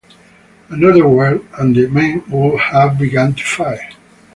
[0.69, 3.93] Another word, and the men would have begun to fight.